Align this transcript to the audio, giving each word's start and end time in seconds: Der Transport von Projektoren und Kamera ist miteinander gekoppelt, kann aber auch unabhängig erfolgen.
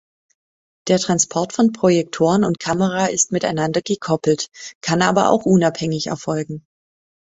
Der 0.87 0.97
Transport 0.97 1.53
von 1.53 1.73
Projektoren 1.73 2.43
und 2.43 2.57
Kamera 2.59 3.05
ist 3.05 3.31
miteinander 3.31 3.83
gekoppelt, 3.83 4.47
kann 4.81 5.03
aber 5.03 5.29
auch 5.29 5.45
unabhängig 5.45 6.07
erfolgen. 6.07 6.65